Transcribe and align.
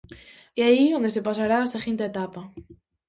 É 0.59 0.61
aí 0.69 0.85
onde 0.97 1.13
se 1.15 1.25
pasará 1.27 1.57
á 1.65 1.71
seguinte 1.75 2.03
etapa. 2.11 2.41